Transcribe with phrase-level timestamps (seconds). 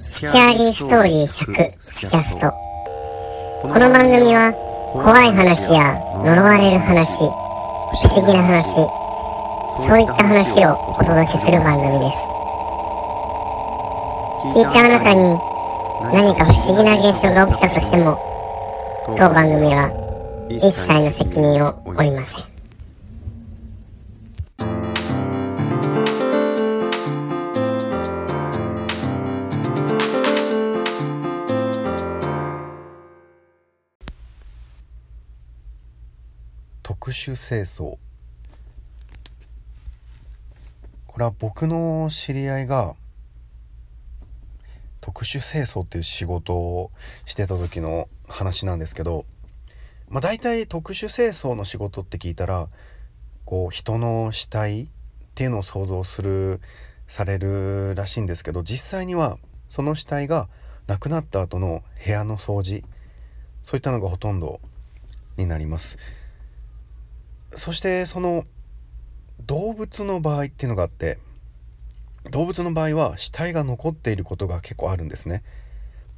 [0.00, 2.50] スキャーリーストーリー100スキャスト。
[3.60, 4.50] この番組は
[4.94, 5.92] 怖い話や
[6.24, 7.28] 呪われる話不
[8.08, 8.80] 思議な話
[9.86, 12.16] そういった話をお届けする番組です。
[14.56, 15.20] 聞いたあなたに
[16.14, 18.18] 何か不思議な現象が起きたとしても
[19.18, 19.92] 当番組は
[20.48, 22.49] 一切の責任を負いません。
[37.20, 37.98] 特殊清掃
[41.06, 42.94] これは僕の知り合いが
[45.02, 46.90] 特殊清掃っていう仕事を
[47.26, 49.26] してた時の話なんですけど
[50.08, 52.70] まあ大体特殊清掃の仕事って聞いたら
[53.44, 54.86] こう人の死体っ
[55.34, 56.62] ていうのを想像する
[57.06, 59.36] されるらしいんですけど実際には
[59.68, 60.48] その死体が
[60.86, 62.82] 亡くなった後の部屋の掃除
[63.62, 64.58] そういったのがほとんど
[65.36, 65.98] になります。
[67.54, 68.44] そしてその
[69.46, 71.18] 動物の場合っていうのがあって
[72.30, 75.42] 動物の場合は死体が残っていることが結構あるんですね。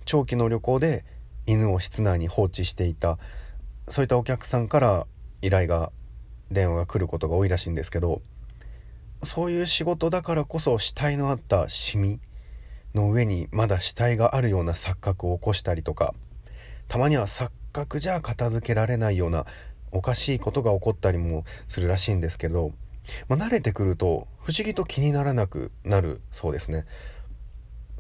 [0.05, 1.05] 長期の旅行で
[1.47, 3.19] 犬を室内に放置していた。
[3.89, 5.07] そういったお客さんから
[5.43, 5.93] 依頼が
[6.51, 8.23] 電話が来ることが多いらしいんですけど
[9.25, 12.21] そういう仕事だからこそ死体のあったシミ
[12.95, 16.15] の上にまだ死体があるような錯覚を起こしたりとか
[16.89, 19.47] たまには錯覚じゃ片付けられないような
[19.93, 22.73] おかしいことが起こったりもするらしいんですけど、
[23.29, 26.85] まあ、慣れてくると不思議と気にならなくなるそうですね。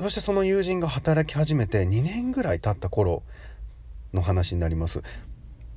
[0.00, 3.22] そしてその友人が働き始めて2年ぐらい経った頃
[4.12, 5.02] の話になります。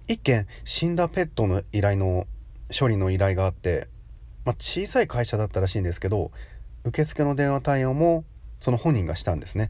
[0.08, 2.28] 一件死んだペットの依頼の
[2.78, 3.88] 処理の依頼があって、
[4.46, 6.32] まあ、小さい会社だったらしいんですけど
[6.84, 8.24] 受付の電話対応も
[8.60, 9.70] その本人がしたんですね。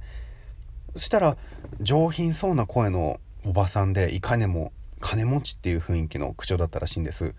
[0.93, 1.37] そしたら
[1.81, 7.35] 上品そうな声のおばさんでいかにも金持ちっていう雰囲気の口調だったらしいんです。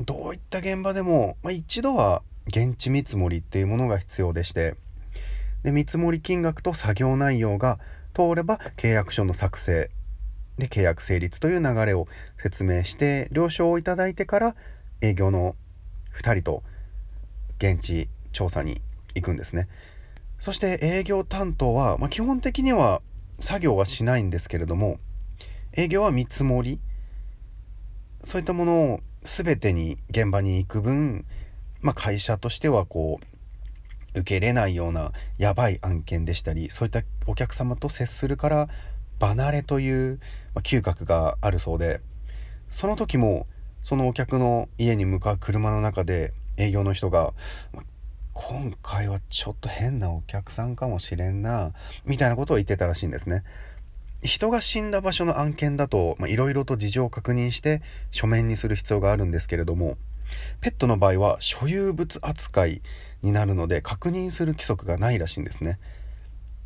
[0.00, 4.74] どういった現場でも、まあ、一度は現地見積もりっていうものが必要でして
[5.62, 7.78] で見積もり金額と作業内容が
[8.12, 9.90] 通れば契約書の作成
[10.58, 12.06] で契約成立という流れを
[12.38, 14.56] 説明して了承をいただいてから
[15.00, 15.56] 営業の
[16.16, 16.62] 2人と
[17.58, 18.80] 現地調査に
[19.14, 19.68] 行くんですね。
[20.38, 23.00] そして営業担当は、まあ、基本的には
[23.38, 24.98] 作業はしないんですけれども
[25.76, 26.78] 営業は見積もり
[28.22, 31.24] そういったものを全てに現場に行く分、
[31.80, 33.18] まあ、会社としてはこ
[34.14, 38.68] う受け入れないようなやばい案件でしたりそういったお客様と接するから
[39.18, 40.20] 離れという、
[40.54, 42.00] ま、嗅覚があるそうで
[42.70, 43.46] その時も
[43.82, 47.34] そのお客の家に向かう車の中で営業の人が
[48.32, 51.72] 「今回はちょっと変なお客さんかもしれんな」
[52.06, 53.42] みたいなことを言ってたらしいんですね。
[54.24, 59.98] 人が死んだ場所の案件だといろいろと事情を確認して書面にする必要があるんですけれども
[60.62, 62.82] ペットの場合は所有物扱い
[63.22, 65.78] になるので確認する規則がないらしいんですね。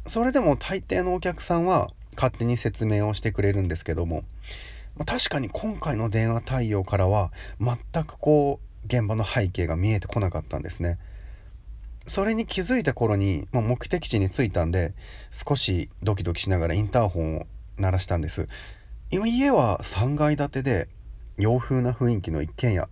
[0.07, 4.25] それでも大抵のお客さんは勝手に説明をしてくれるんですけども
[5.05, 7.31] 確かに今回の電話対応からは
[7.61, 10.99] 全くこう現場の背景が見えてこなかったんですね。
[12.09, 14.95] それに気づいた頃に、まあ、目的地に着いたんで
[15.31, 17.47] 少しドキドキしながらインターホンを
[17.77, 18.49] 鳴らしたんです
[19.11, 20.89] 今家は3階建てで
[21.37, 22.89] 洋風な雰囲気の一軒家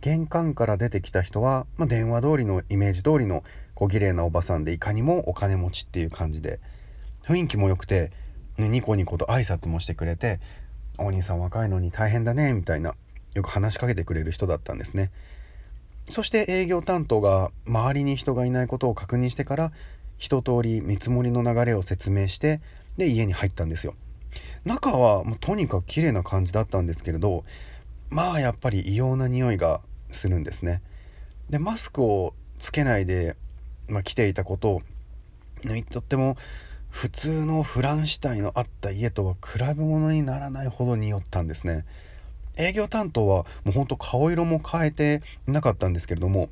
[0.00, 3.42] 玄関から出てきた人は、まあ、電話通りのイメージ通りの
[3.74, 6.60] 小綺麗なおばさんでいかにもお金持ちっていう感じで
[7.24, 8.10] 雰囲気も良くて、
[8.56, 10.40] ニコニコと挨拶もしてくれて
[10.98, 12.94] 「お兄さん若いのに大変だね」みたいな
[13.34, 15.10] よく話しかけてくれる人だったんですね。
[16.10, 19.72] そして営業担当が周りに人がいないことを確認してから
[20.16, 22.60] 一通り見積もりの流れを説明して
[22.96, 23.94] で家に入ったんですよ。
[24.64, 27.44] 中はもうとにかく綺麗な感じだったんですけれど
[28.10, 29.80] まあやっぱり異様な匂いが
[30.10, 30.82] するんですね。
[31.50, 33.36] でマスクをつけないで、
[33.88, 34.82] まあ、来ていたことを
[35.90, 36.36] とっても
[36.90, 41.84] 普通のフランシュタイのあった家とは比べ物にならないほど匂ったんですね。
[42.58, 46.50] 営業担当はもうほんと顔色も変えてなかったんですけれども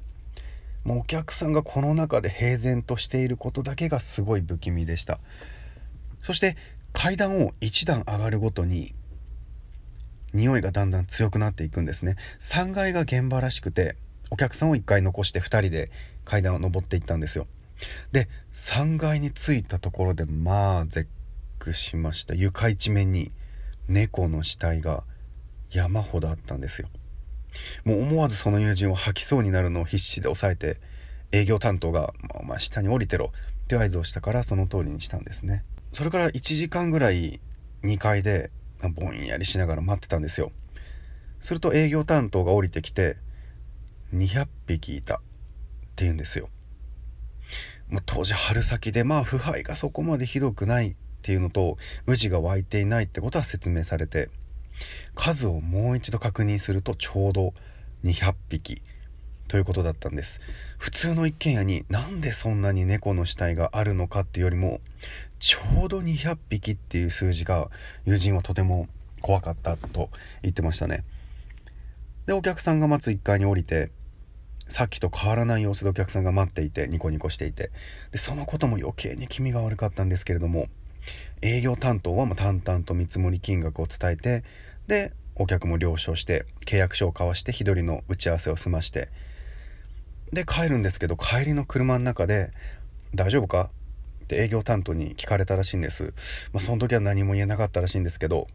[0.84, 5.18] もうお客さんがこの中で平然としていることだけがすごい不気味でした。
[6.22, 6.56] そして
[6.92, 8.94] 階段を1段上がるごとに
[10.32, 12.14] 匂いがだんだん強くなっていくんですね。
[12.40, 13.96] 3階が現場らしくて
[14.30, 15.90] お客さんを1階残して2人で
[16.24, 17.48] 階段を上っていったんですよ。
[18.12, 21.08] で3階に着いたところでまあ絶
[21.58, 22.34] 句しました。
[22.34, 23.32] 床一面に
[23.88, 25.02] 猫の死体が
[25.70, 26.88] 山ほどあったんですよ。
[27.84, 30.78] もう思わずその友人を吐きそうになるのを必死で抑えて
[31.32, 33.32] 営業担当が「お前下に降りてろ」
[33.64, 35.64] って合図をしたからその通りにしたんですね。
[35.92, 37.40] それから1時間ぐらい
[37.82, 38.50] 2階で
[38.94, 40.52] ぼんやりしながら待ってたんですよ。
[41.40, 43.16] すると営業担当が降りてきて
[44.14, 45.18] 200匹いたっ
[45.96, 46.50] て言うんですよ。
[47.88, 54.28] もう当時春先でまあ腐敗がそこまでひどくないっていうのと宇治が湧いていないってことは説明されて
[55.14, 57.55] 数をもう一度確認するとちょうど
[58.05, 58.82] 200匹
[59.49, 60.40] ということだったんです。
[60.78, 64.81] 普通の一軒家になんでそんなに猫の死体があるのかっていうよりも
[65.38, 67.70] ちょうど200匹っていう数字が
[68.05, 68.88] 友人はとても
[69.20, 70.11] 怖かったと
[70.43, 71.05] 言ってましたね。
[72.26, 73.90] でお客さんが待つ1階に降りて
[74.69, 77.70] さっきと変わらない様子でお客さんが待っていてニコニコしていて
[78.11, 80.67] でそのことも余計に気味が悪かったんですけれども
[81.42, 84.44] 営業担当はもう淡々と見積もり金額を伝えて
[84.86, 89.08] でお客も了承して契約書を交わして日取りの打ち合わせを済まして
[90.32, 92.50] で帰るんですけど帰りの車の中で
[93.14, 93.70] 「大丈夫か?」
[94.24, 96.14] って営業担当に聞かれたらしいんです、
[96.52, 98.48] まあ、その時は何も言えなかったらしいんですけど、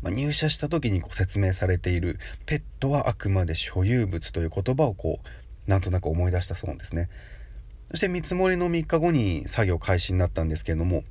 [0.00, 7.10] まあ、入社した時にこう説明されている「ペットはあくまで所有物」という言葉をこうなんとなく思い出したそうですね
[7.90, 11.04] そして見積もりの3日後に作業開始になったんですけれども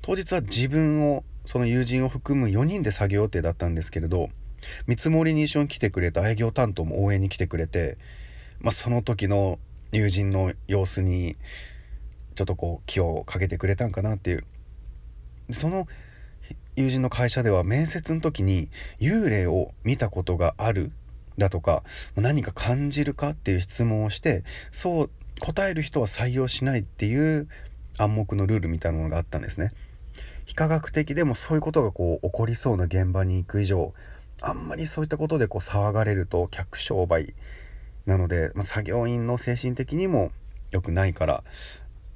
[0.00, 4.30] 当日は自分をその友人を含む4人で作業予定だったんですけれど
[4.86, 7.98] 見積もりに一緒に来てくれた営業担当も応援に来てくれて
[8.62, 9.58] まあ、その時の
[9.90, 11.36] 友人の様子に
[12.36, 14.44] ちょっとこう気をかけてくれたんかなっていう。
[15.52, 15.88] その
[16.76, 18.70] 友人の会社では面接の時に
[19.00, 20.92] 幽霊を見たことがある
[21.36, 21.82] だとか
[22.16, 25.10] 何か感じるかっていう質問をしてそう
[25.40, 27.48] 答える人は採用しないっていう
[27.98, 29.72] 暗黙のルールみたいなものがあったんですね。
[30.44, 33.94] 非科学的でもそういうことがこう起こりそうな現場に行く以上
[34.40, 37.34] あんまりそういったことでこう騒がれると客商売
[38.06, 40.32] なので、まあ、作業員の精神的にも
[40.72, 41.44] 良くないから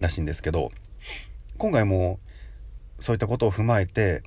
[0.00, 0.73] らしいんですけど
[1.56, 2.19] 今回も
[2.99, 4.22] そういったことを踏まえて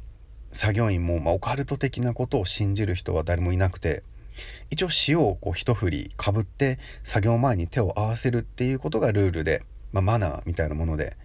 [0.52, 4.04] 作業員も、まあ、オカルト的なことを信じる人は誰もいなくて
[4.70, 11.18] 一応塩をこう一振りかぶって作業前に手を合わせるっていうことがルールで、まあ、マナーみたいなもので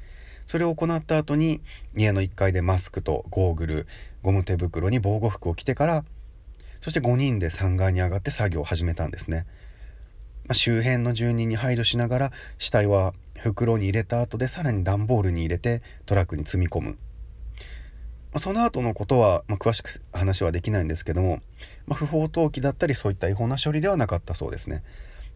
[0.46, 1.61] それを行った後に
[1.96, 3.87] 家の1階でマスクとゴーグル
[4.23, 6.05] ゴム手袋に防護服を着てから
[6.81, 9.46] そして5人で3階に上がって作業を始めたんですね。
[10.46, 16.99] まあ、周辺の住人に配慮しながら死体は袋に入れた後でさらに段ボールに入れてトラックに積み込む、
[18.38, 21.41] その後のことは、まあ、詳しく話はできないんですけども、
[21.87, 24.82] ま不法投棄だったりそういった違法な処理ではなかったそうですね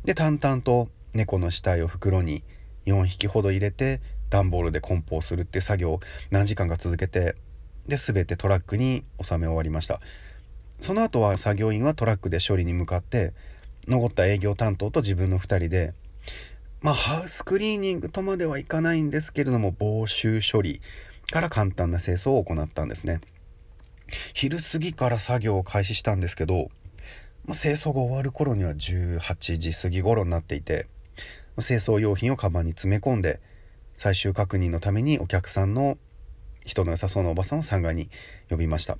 [0.04, 2.42] で淡々と猫の死体を袋に
[2.86, 7.34] 4匹ほど入れて段ボールで梱包するっていう作業を何時間か続けて
[7.86, 10.00] で全てトラックに収め終わりました。
[10.80, 13.32] その後は作業員はトラックで処理に向かって
[13.88, 15.94] 残った営業担当と自分の2人で
[16.80, 20.80] まあハウスクリーニングとまではいかないんですけれども防臭処理
[21.30, 23.20] から簡単な清掃を行ったんですね。
[24.32, 26.70] 昼過ぎから作業を開始したんですけど、
[27.44, 30.86] まあ、清掃が終わる頃には18時過ぎ頃になっていて
[31.60, 33.40] 清掃用品をカバンに詰め込んで
[33.98, 35.98] 最終確認のためにお客さんの
[36.64, 38.10] 人の良さそうなおばさんを3階に
[38.48, 38.96] 呼びました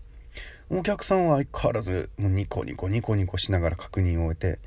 [0.71, 4.59] お客さんは相変わらずもうニコニコニコニコしながら確認を終えて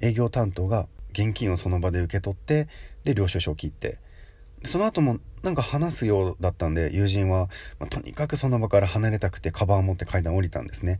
[0.00, 2.66] 営業担当が現金をその場で受け取って
[3.04, 3.98] で領収書を切って
[4.64, 10.98] その後もなんか話すようだったんで友人は、まあ、とにかくその場から離れたくてカバンを持って階段を降りたんですね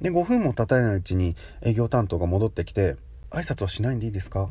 [0.00, 2.94] で5分も経たないうちに営業担当が戻ってきて
[3.30, 4.50] 「挨拶はしないんでいいですか?」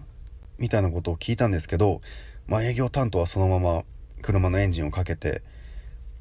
[0.60, 2.02] みたいなことを聞いたんですけど、
[2.50, 3.84] まあ、営業担当はそのまま
[4.24, 5.44] 車のエンジンをかけて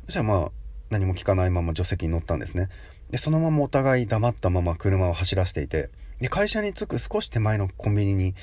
[0.04, 0.50] そしたらまあ
[0.90, 2.68] 何も聞かないまま助手席に乗ったんですね。
[3.11, 5.88] でそのままお互い黙ったまま車を走らせていて
[6.20, 8.35] で会社に着く少し手前のコンビニに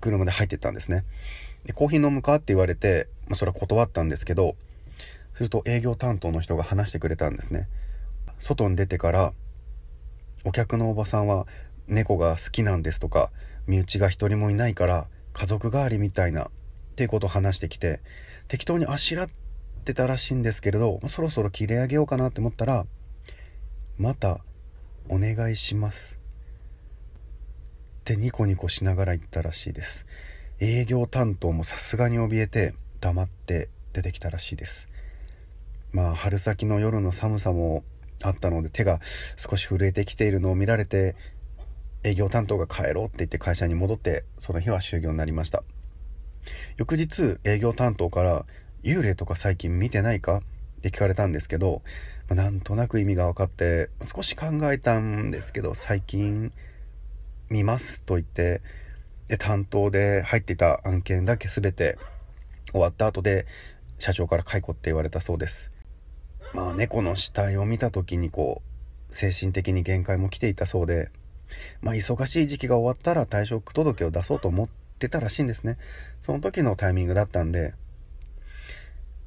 [0.00, 1.04] 車で入ってったんですね。
[1.64, 4.54] でコーヒー飲むかって言われて、まあ、それは断ったんですけど
[5.34, 7.68] すると営業担当の人が話してくれたんですね。
[8.38, 9.32] 外に出てから
[10.44, 11.48] お客のおばさんは
[11.88, 13.30] 猫が好きなんですとか
[13.66, 16.50] 身内が一人もいないから家族代わりみたいな
[16.98, 18.00] ていうことを話してきて
[18.48, 19.30] 適当にあしらっ
[19.84, 22.86] てたらしいんですけれど、そろそろ切り上げようかなって思ったら
[23.98, 24.40] また
[25.08, 26.18] お願いします。
[28.00, 30.06] ってニコニコしながら言ったらしいです。
[30.58, 34.88] 営業担当もさすがに怯えて黙って出てきたらしいです。
[35.92, 37.84] まあ春先の夜の寒さも
[38.22, 39.00] あったので手が
[39.36, 41.14] 少し震えてきているのを見られて
[42.02, 45.62] 営業担当が帰ろうって言って会社に戻ってその日は終業になりました。
[46.76, 48.46] 翌日営業担当から
[48.82, 50.42] 「幽霊とか最近見てないか?」
[50.78, 51.82] って聞かれたんですけど、
[52.28, 56.52] ま、なんとなく意味が分かって少し考えたんですけど最近
[57.50, 58.60] 見ますと言って
[59.26, 61.98] で担当で入っていた案件だけ全て
[62.72, 63.46] 終わった後で
[63.98, 65.70] 社長から解雇って言われたそうです
[66.54, 68.62] まあ猫の死体を見た時にこ
[69.10, 71.10] う精神的に限界も来ていたそうで
[71.80, 75.78] まあ忙しい時期が終わったら退職届を出そうと思ってたらしいんですね。
[76.22, 77.74] その時のタイミングだったんで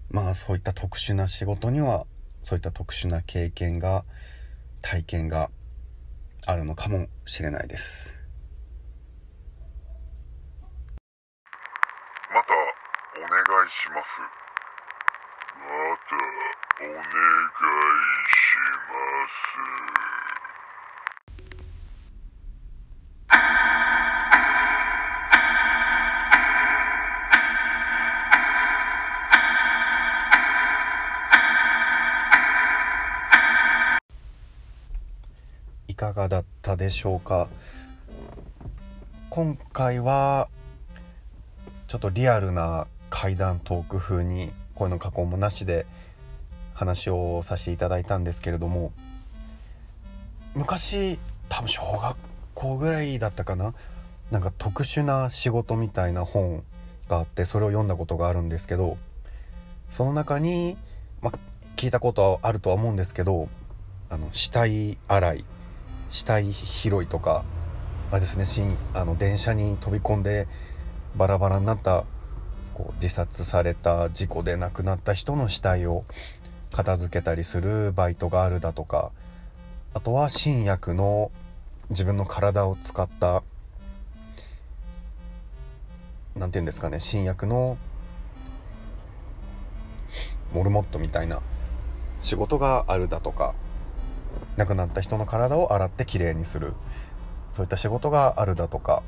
[0.10, 2.06] まあそういった特殊な仕事には
[2.44, 4.04] そういった特殊な経験が
[4.82, 5.50] 体験が
[6.46, 8.14] あるのかもしれないです。
[12.34, 14.20] またお願いします。
[15.56, 15.66] ま
[16.10, 16.16] た
[16.84, 17.08] お願いし
[20.38, 20.41] い
[36.02, 37.48] かがだったでしょうか？
[39.30, 40.50] 今回は
[41.88, 45.86] ちょっとリアルな怪談トーク風に声の加工もなしで
[46.74, 48.92] 話をさせていただいたんですけれども
[50.56, 52.18] 昔多分小学
[52.56, 53.76] 校ぐらいだったかな？
[54.32, 56.64] なんか特殊な仕事みたいな本
[57.10, 58.98] があってそれを読んだことがあるんですけど
[59.92, 60.78] その中に、
[61.22, 61.38] まあ、
[61.76, 63.50] 聞いたことはあるとは思うんですけど
[64.10, 65.46] あの死体洗い
[66.12, 67.44] 死体拾いとか
[68.12, 70.48] あですね新あの電車に飛び込んで
[71.16, 72.04] バラバラになった
[72.74, 76.04] こう自殺された事故で亡くなった人の死体を
[76.72, 79.12] 片付けたりするバイトがあるだとか
[79.94, 81.32] あとは新薬の
[81.90, 83.44] 自分の体を使った
[86.36, 87.78] 何て言うんですかね新薬の
[90.54, 91.42] モルモットみたいな
[92.22, 93.56] 仕事があるだとか
[94.58, 96.74] 亡くなった人の体を洗ってきれいにする。
[97.54, 99.04] そういった仕事があるだとか。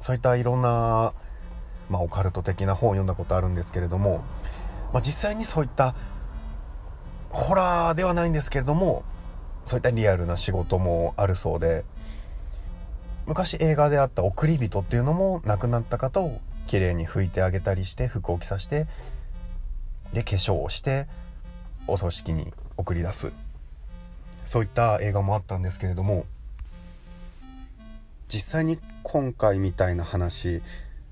[0.00, 1.12] そういったいろんな、
[1.90, 4.24] まあ、オカルト的な本を読んだことあるんですけれども、
[4.92, 5.94] まあ、実際にそういった
[7.28, 9.04] ホラーではないんですけれども
[9.64, 11.84] そういったリアルな仕事もあるそうで。
[13.26, 18.88] 昔映画であった「送り人」っていうのも亡くなった方をきれいに拭いてあげたりして服を着させて
[20.12, 21.06] で化粧をして
[21.86, 23.49] お葬式に送り出す。
[24.50, 26.24] そういった映画もあったんですけれども
[28.26, 30.60] 実際に今回みたいな話、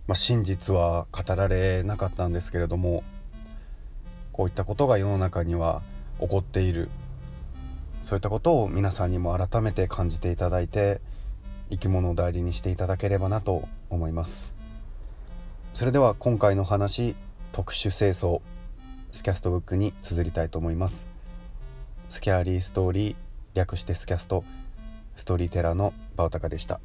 [0.08, 3.04] まあ、真実は語られなかったんですけれども
[4.32, 5.82] こういったことが世の中には
[6.18, 6.88] 起こっている。
[8.02, 11.00] そういったことを皆さんにも改めて感じていただいて
[11.70, 14.52] 生き物を大事にしていただければなと思います。
[15.74, 17.14] それでは今回の話
[17.52, 18.40] 特殊清掃
[19.12, 21.06] スキャストブックに綴りたいと思います。
[22.08, 23.27] スキャーリーストーリー
[23.58, 24.44] 略してスキャスト
[25.16, 26.80] ストーリーテラーのバオタカでした。